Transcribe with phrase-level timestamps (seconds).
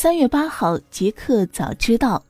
[0.00, 2.24] 三月八号，杰克早知道。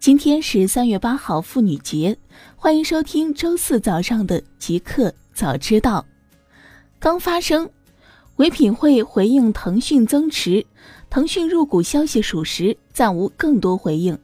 [0.00, 2.18] 今天是三月八号妇女节，
[2.56, 6.04] 欢迎收听周四早上的杰克早知道。
[6.98, 7.70] 刚发生，
[8.34, 10.66] 唯品会回应腾讯增持，
[11.08, 14.18] 腾讯入股消息属实，暂无更多回应。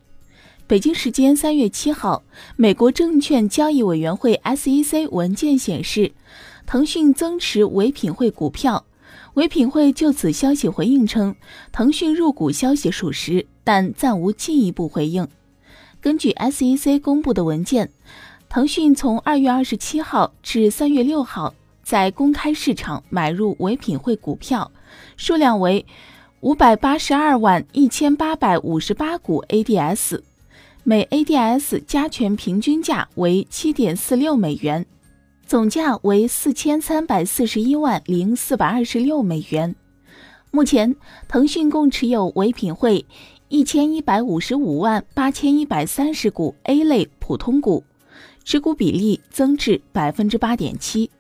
[0.67, 2.25] 北京时间三月七号，
[2.57, 6.11] 美国证券交易委员会 SEC 文件显示，
[6.67, 8.85] 腾讯增持唯品会股票。
[9.39, 11.37] 唯品会就此消息回应称，
[11.71, 15.29] 腾讯入股消息属实，但暂无进一步回应。
[16.01, 17.89] 根据 SEC 公布的文件，
[18.49, 21.55] 腾讯从二月二十七号至三月六号
[21.85, 24.73] 在公开市场买入唯品会股票，
[25.17, 25.87] 数量为
[26.41, 30.21] 五百八十二万一千八百五十八股 ADS，
[30.83, 34.85] 每 ADS 加权平均价为七点四六美元。
[35.49, 39.75] 总价为四千三百四十一万零四百二十六美元。
[40.51, 40.95] 目前，
[41.27, 43.07] 腾讯共持有唯品会
[43.49, 47.83] 一千一百五十五万八千一百三十股 A 类普通股，
[48.45, 51.11] 持股比例增至百分之八点七。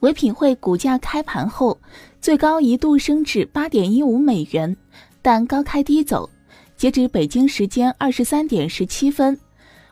[0.00, 1.78] 唯品会股价开盘后
[2.20, 4.76] 最高一度升至八点一五美元，
[5.22, 6.28] 但高开低走。
[6.76, 9.38] 截止北京时间二十三点十七分，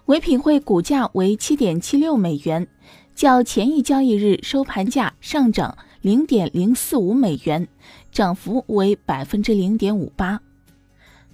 [0.07, 2.67] 唯品会股价为七点七六美元。
[3.19, 7.67] 较前一交易日收盘价上涨零点零四五美元，
[8.13, 10.41] 涨幅为百分之零点五八。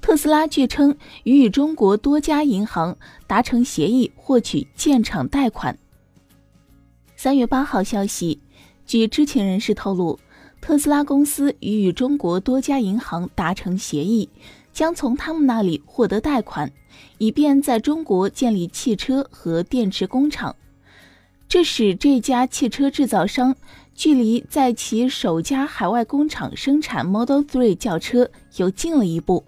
[0.01, 5.79] 特斯拉据称已与中国多家银行达成协议，获取建厂贷款。
[7.17, 8.41] 三月八号消息，
[8.87, 10.19] 据知情人士透露，
[10.63, 14.31] 特斯拉公司已与中国多家银行达成协议，
[14.73, 16.73] 将从他们那里获得贷款，
[17.19, 20.57] 以便在中国建立汽车和电池工厂。
[21.48, 23.55] 这使这家汽车制造商
[23.95, 29.45] 距离在其首家海外工厂生产 Model 3轿车又近了一步。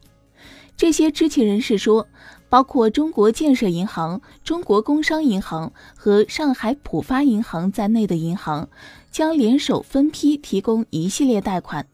[0.77, 2.07] 这些知情人士说，
[2.49, 8.69] 包括中国建设银行、中国工商银行和上海浦发银行在内的银行
[9.11, 11.89] 将联手分批提供一系列贷款，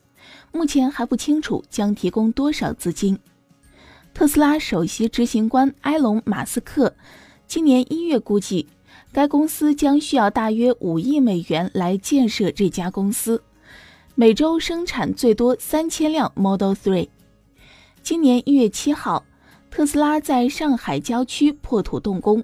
[0.52, 3.18] 目前还不清楚将提供多少资金。
[4.12, 6.94] 特斯拉首席执行官埃隆·马斯克
[7.46, 8.66] 今年一月估计。
[9.12, 13.42] 该公司将需要大约五亿美元来建设这家公司，
[14.14, 17.06] 每周生产最多三千辆 Model 3。
[18.02, 19.22] 今年一月七号，
[19.70, 22.42] 特斯拉在上海郊区破土动工。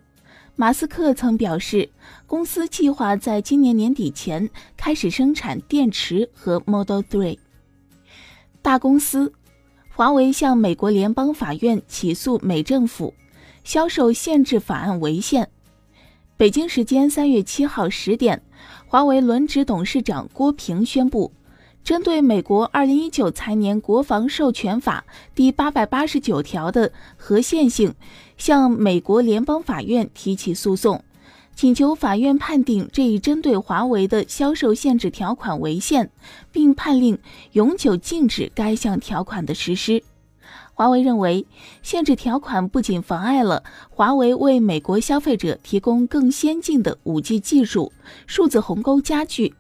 [0.57, 1.89] 马斯克曾表示，
[2.27, 7.39] 公司计划在今年年底前开始生产电池和 Model 3。
[8.61, 9.33] 大公司，
[9.89, 13.15] 华为向美国联邦法院起诉美政府，
[13.65, 15.49] 销售限制法案违宪。
[16.39, 18.41] 北京时间三月七号十点，
[18.87, 21.33] 华为轮值董事长郭平宣布，
[21.83, 25.05] 针对美国二零一九财年国防授权法
[25.35, 27.93] 第八百八十九条的合宪性，
[28.37, 31.03] 向美国联邦法院提起诉讼，
[31.57, 36.09] 请求法院判定这一针对华为的销售限制条款违宪，
[36.53, 37.19] 并判令
[37.55, 40.05] 永久禁止该项条款的实施。
[40.79, 41.45] 华为认为，
[41.83, 47.93] 限制条款不仅妨碍了华为为美国消费者提供更先进的 5G 技术，
[48.29, 49.57] 数字鸿沟加剧。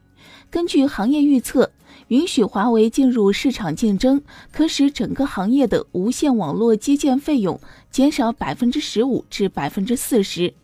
[0.48, 1.72] 根据行业预测，
[2.06, 10.54] 允许华为进入市场竞争，可使整个行业的无线网络基建费用减少百分之十五至百分之四十，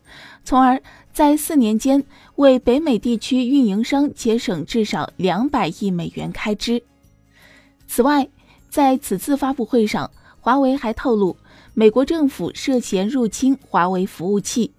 [0.44, 0.80] 从而
[1.12, 2.04] 在四年间
[2.36, 6.84] 为北美地区运营商节省至少两百亿美元开支。
[7.88, 8.28] 此外，
[8.70, 10.12] 在此次发布会上，
[10.44, 11.38] 华为还透露，
[11.72, 14.72] 美国政府涉嫌入侵华为服务器。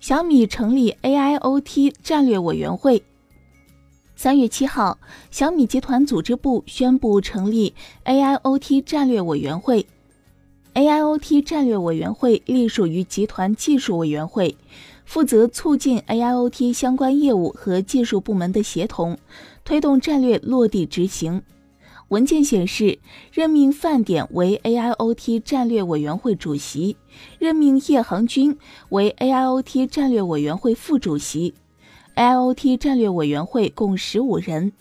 [0.00, 3.02] 小米成立 AIoT 战略委员会。
[4.16, 4.98] 三月七号，
[5.30, 7.74] 小米集团组织部宣布成立
[8.06, 9.84] AIoT 战略委员会。
[10.72, 14.56] AIoT 战略委员会隶属于集团技术委员会，
[15.04, 19.18] 负责促进 AIoT 相关业务和技术部门的协同，
[19.62, 21.42] 推动战略落地执行。
[22.12, 22.98] 文件显示，
[23.32, 26.94] 任命范典为 AIoT 战略委员会主席，
[27.38, 28.54] 任命叶恒军
[28.90, 31.54] 为 AIoT 战略委员会副主席。
[32.14, 34.72] AIoT 战略委员会共十五人，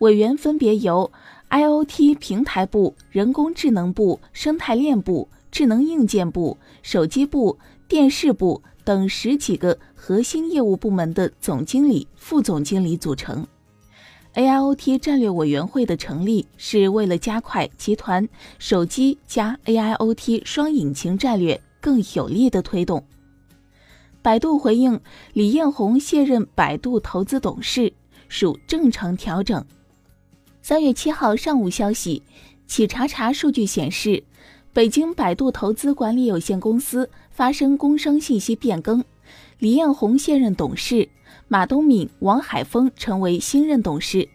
[0.00, 1.10] 委员分别由
[1.48, 7.58] IoT 平台部、人工智能部、生态链部、智能硬件部、手机部、
[7.88, 13.46] 电视部等十几个核心业务部门的总经理、副总经理组成。
[14.34, 18.28] AIoT 战略委员会的成立是为了加快集团
[18.58, 23.04] 手机加 AIoT 双引擎战略更有力的推动。
[24.22, 25.00] 百度回应
[25.34, 27.92] 李彦宏卸任百度投资董事
[28.28, 29.64] 属正常调整。
[30.62, 32.22] 三月七号上午消息，
[32.66, 34.24] 企查查数据显示，
[34.72, 39.04] 北京百度投资管理有限公司发生工商信息变更，
[39.58, 41.08] 李彦宏现任董事，
[41.48, 44.28] 马东敏、王海峰成为新任董事。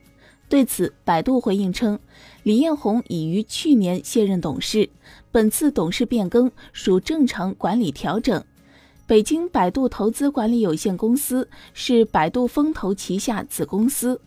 [0.48, 2.00] 对此，百度回应称，
[2.42, 4.90] 李彦宏已于去年卸任董事，
[5.32, 8.44] 本次董事变更属正常管理调整。
[9.06, 14.20] 北京百度投资管理有限公司是百度风投旗下子公司，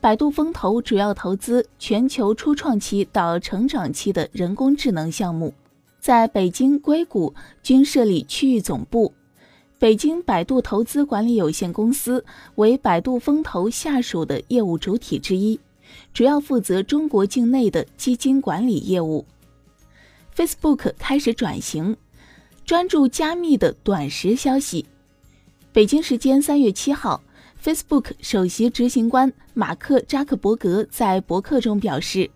[0.00, 5.54] 百度风投主要投资全球初创期到成长期的人工智能项目，
[5.98, 9.12] 在北京、硅谷均设立区域总部。
[9.78, 12.24] 北京百度投资管理有限公司
[12.54, 15.60] 为百度风投下属的业务主体之一，
[16.14, 19.26] 主要负责中国境内的基金管理业务。
[20.34, 21.94] Facebook 开始转型，
[22.64, 24.86] 专注加密的短时消息。
[25.74, 27.22] 北京时间三月七号
[27.62, 32.30] ，Facebook 首席执行官马克扎克伯格在博客中表示。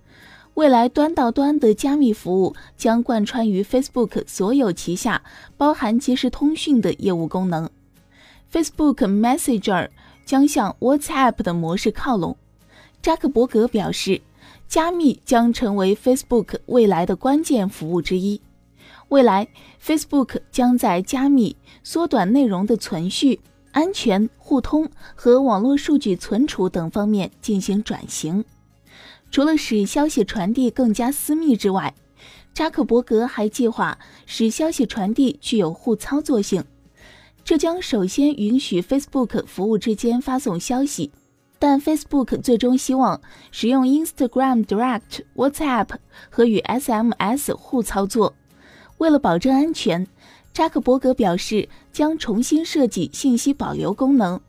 [0.61, 5.23] 未来端到端的加密服务将贯穿于 Facebook 所有旗下
[5.57, 7.71] 包含即时通讯的业务功能。
[8.53, 9.89] Facebook Messenger
[10.27, 12.37] 将向 WhatsApp 的模式靠拢。
[13.01, 14.21] 扎克伯格表示，
[14.69, 18.39] 加密将成为 Facebook 未来的关键服务之一。
[19.09, 19.49] 未来
[19.83, 23.41] ，Facebook 将在加密、缩短内容的存续、
[23.71, 28.45] 安全、互通和网络数据存储等方面进行转型。
[29.31, 31.95] 除了使消息传递更加私密之外，
[32.53, 36.65] 扎克伯格还计划使消息传递具有互操作性。
[37.45, 41.11] 这将首先允许 Facebook 服务之间发送消息，
[41.59, 43.21] 但 Facebook 最终希望
[43.53, 45.89] 使用 Instagram Direct、WhatsApp
[46.29, 48.35] 和与 SMS 互操作。
[48.99, 50.07] 为了保证安全，
[50.53, 54.41] 扎克伯格表示将重新设计信息保留功能，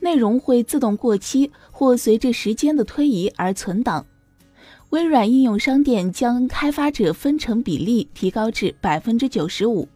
[0.00, 4.06] 内容会自动过期或随着时间的推移而存档。
[4.90, 9.88] 微软应用商店将开发者分成比例提高至百分之九十五。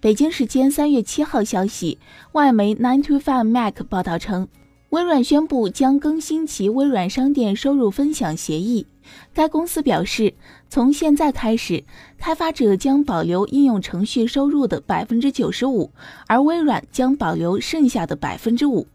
[0.00, 1.98] 北京时间三月七号消息，
[2.32, 4.48] 外媒 Nine to Five Mac 报道称，
[4.88, 8.86] 微软宣布将更新其微软商店收入分享协议。
[9.34, 10.32] 该公司表示，
[10.70, 11.84] 从现在开始，
[12.16, 15.90] 开发者将保留应用程序收入的百分之九十五，
[16.26, 18.86] 而微软将保留剩下的百分之五。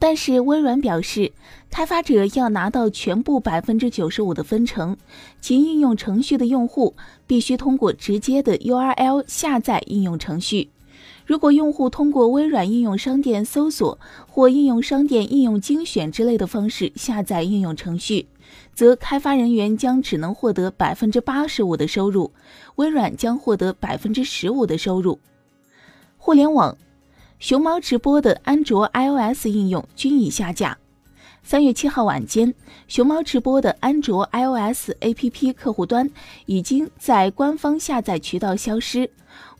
[0.00, 1.32] 但是微软表示，
[1.70, 4.96] 开发者要拿到全部百分之九十五的分成。
[5.40, 6.94] 其应用程序的用户
[7.26, 10.70] 必须通过直接的 URL 下载应用程序。
[11.26, 18.26] 如果用户通过微软应用商店搜索或应用商店应用精选之类的方式下载应用程序，
[18.74, 22.30] 则开发人员将只能获得百分之八十五的收入，
[22.76, 25.18] 微软将获得百分之十五的收入。
[26.16, 26.78] 互联网。
[27.38, 30.76] 熊猫直播的安卓、iOS 应用均已下架。
[31.44, 32.52] 三月七号晚间，
[32.88, 36.10] 熊猫直播的安卓、iOS APP 客户端
[36.46, 39.08] 已经在官方下载渠道消失，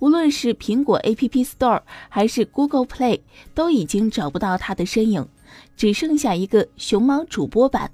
[0.00, 3.20] 无论是苹果 App Store 还是 Google Play，
[3.54, 5.28] 都已经找不到它的身影，
[5.76, 7.92] 只剩下一个熊猫主播版。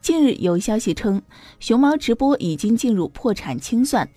[0.00, 1.20] 近日有消息称，
[1.60, 4.08] 熊猫直播已经进入破产清算。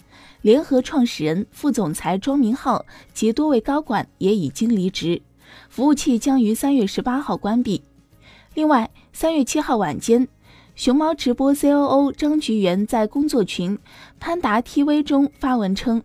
[0.44, 5.22] 联合创始人、副总裁庄明浩及多位高管也已经离职，
[5.70, 7.82] 服务器将于三月十八号关闭。
[8.54, 10.28] 另外，三月七号晚间，
[10.76, 13.80] 熊猫直播 COO 张菊元在工作群
[14.20, 16.04] 潘达 TV 中发文称，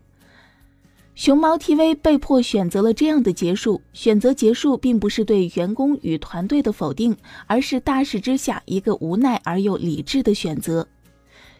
[1.15, 3.81] 熊猫 TV 被迫选择了这样的结束。
[3.91, 10.87] 选择结束并不是对员工与团队的否定，而是大势之下一个无奈而又理智的选择。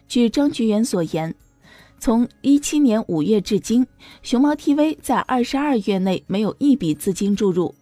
[0.08, 1.34] 据张菊元所言。
[2.00, 3.86] 从一七年五月至今，
[4.22, 7.74] 熊猫 TV 在二十二月内没有一笔资金注入。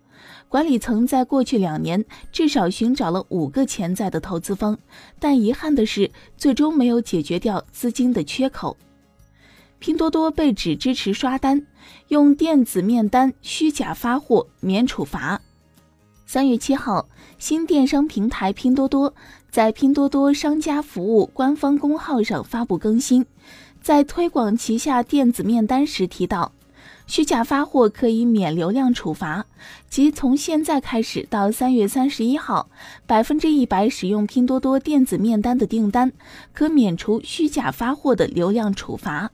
[0.48, 4.76] 管理层在过去两年至少寻找了五个潜在的投资方，
[5.20, 8.76] 但遗憾的是，最终没有解决掉资金的缺口。
[9.78, 11.64] 拼多多被指支持刷单，
[12.08, 15.40] 用电子面单虚假发货免处罚。
[16.26, 17.08] 三月七号，
[17.38, 19.14] 新电商平台拼多多
[19.50, 23.24] 在拼多多商家服务官方公号上发布更新。
[23.80, 26.52] 在推广旗下电子面单时提到，
[27.06, 29.46] 虚假发货可以免流量处罚，
[29.88, 32.68] 即从现在开始到三月三十一号，
[33.06, 36.12] 百分之一百使用拼多多电子面单的订单
[36.52, 39.30] 可免除虚假发货的流量处罚。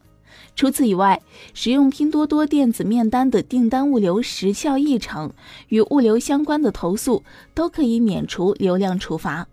[0.57, 1.21] 除此以外，
[1.53, 5.33] 使用拼多多电子面单的订单物流时效异常
[5.69, 7.25] 与物流相关的投诉
[7.55, 9.49] 都可以免除流量处罚。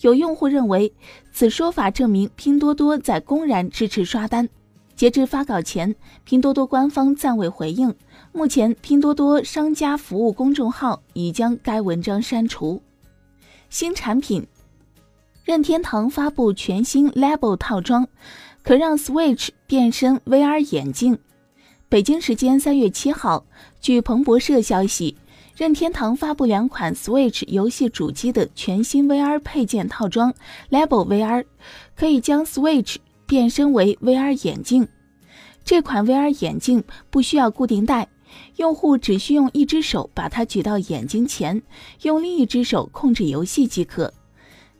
[0.00, 0.92] 有用户认为，
[1.32, 4.48] 此说法证明拼多多在公然支持刷单。
[4.96, 7.94] 截至发稿前，拼多多官方暂未回应。
[8.32, 12.82] 目前，拼多多商家服务公众号已将该文章删除。
[13.68, 14.46] 新产品。
[15.42, 18.06] 任天堂发布全新 Label 套装，
[18.62, 21.18] 可让 Switch 变身 VR 眼镜。
[21.88, 23.44] 北京时间三月七号，
[23.80, 25.16] 据彭博社消息，
[25.60, 30.32] 任天堂发布两款 Switch 游戏主机的全新 VR 配件套装
[30.70, 31.44] Level VR，
[31.94, 34.88] 可以将 Switch 变身为 VR 眼镜。
[35.62, 38.08] 这款 VR 眼镜不需要固定带，
[38.56, 41.60] 用户只需用一只手把它举到眼睛前，
[42.04, 44.14] 用另一只手控制游戏即可。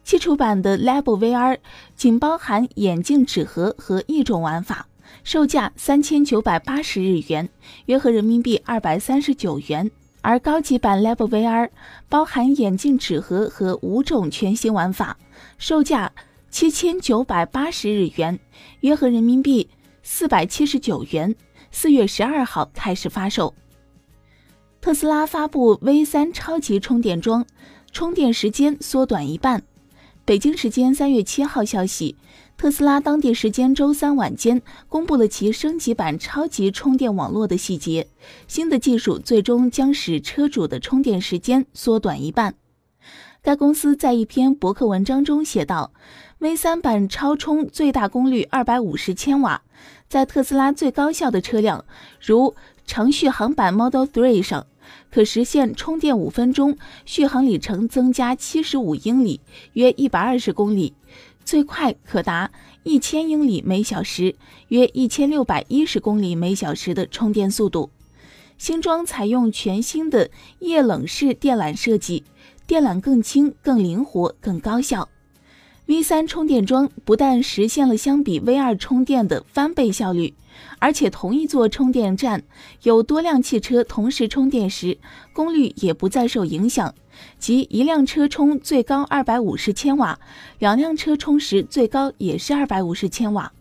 [0.03, 1.59] 基础版的 Level VR
[1.95, 4.89] 仅包含眼镜纸盒和一种玩法，
[5.25, 7.51] 售价三千九百八十日元，
[7.85, 9.91] 约合人民币二百三十九元。
[10.23, 11.71] 而高级版 Level VR
[12.09, 15.17] 包含眼镜纸盒和五种全新玩法，
[15.59, 16.13] 售价
[16.51, 18.39] 七千九百八十日元，
[18.81, 19.69] 约合人民币
[20.03, 21.35] 四百七十九元。
[21.73, 23.55] 四月十二号开始发售。
[24.81, 27.47] 特斯拉发布 V 三超级充电桩，
[27.93, 29.63] 充电时间缩短一半。
[30.25, 32.17] 北京时间三月七号消息，
[32.61, 38.07] 特斯拉当地时间周三晚间公布了其升级版超级充电网络的细节。
[38.47, 42.55] 新的技术最终将使车主的充电时间缩短一半。
[43.41, 45.93] 该公司在一篇博客文章中写道
[46.37, 49.63] ：“V 三版超充最大功率二百五十千瓦，
[50.07, 51.87] 在特斯拉最高效的车辆，
[52.21, 54.67] 如长续航版 Model 3上。”
[55.09, 59.41] 可实现充电五分钟，续航里程增加七十五英里，
[59.75, 60.95] 约一百二十公里，
[61.45, 62.51] 最快可达
[62.83, 64.37] 一千英里每小时，
[64.69, 67.91] 约一千六百一十公里每小时的充电速度。
[68.59, 72.25] 新装采用全新的液冷式电缆设计，
[72.67, 75.09] 电缆更轻、更灵活、更高效。
[75.91, 80.35] V 三充电桩不但实现了相比 V 二充电的翻倍效率，
[80.79, 82.45] 而且同一座充电站
[82.85, 84.99] 有多辆汽车同时充电时，
[85.33, 86.95] 功率也不再受影响，
[87.41, 90.21] 即一辆车充最高二百五十千瓦，
[90.61, 93.53] 两辆车充时最高也是二百五十千瓦。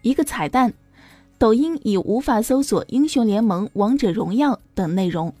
[0.00, 0.72] 一个彩蛋：
[1.36, 5.34] 抖音已无法搜索《英雄联盟》《王者荣耀》等内容。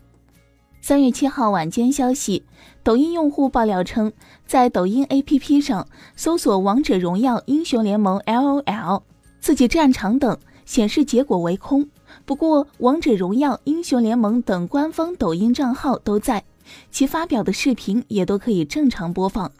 [0.82, 2.42] 三月七号晚间消息，
[2.84, 4.12] 抖音用户爆料称，
[4.44, 5.86] 在抖音 APP 上
[6.16, 9.02] 搜索《王者荣耀》《英雄联盟》LOL、
[9.40, 11.88] 刺激战场等，显示结果为空。
[12.24, 16.42] 不过，《王者荣耀》《英雄联盟》等官方抖音账号都在，
[16.90, 19.52] 其发表的视频也都可以正常播放。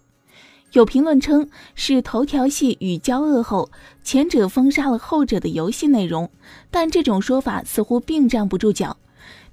[0.72, 3.70] 有评论称是头条系与交恶后，
[4.02, 6.28] 前者封杀了后者的游戏内容，
[6.72, 8.96] 但这种说法似乎并站不住脚。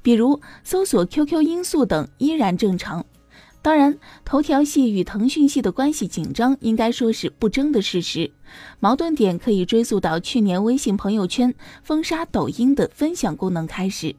[0.02, 3.06] 比如搜索 QQ 音速等依然正常。
[3.62, 8.32] 当然，头条系与腾讯系的关系紧张，应该说是不争的事实。
[8.80, 14.16] 矛盾点可以追溯到去年微信朋友圈封杀抖音的分享功能开始。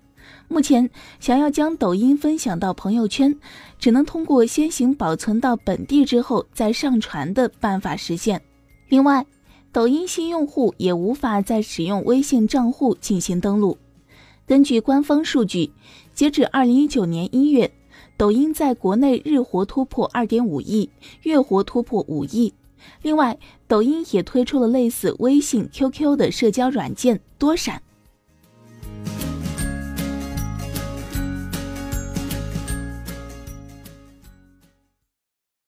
[0.47, 3.35] 目前，想要将抖音分享到朋友圈，
[3.79, 8.41] 只能通过先行保存到本地之后再上传的办法实现。
[8.89, 9.25] 另外，
[9.73, 13.79] 抖音新用户也无法再使用微信账户进行登录。
[14.47, 15.73] 根据官方数据，
[16.13, 17.73] 截止二零一九年一月，
[18.21, 20.91] 抖音在国内日活突破二点五亿，
[21.23, 22.53] 月活突破五亿。
[23.01, 27.83] 另外，抖音也推出了类似微信、QQ 的社交软件多闪。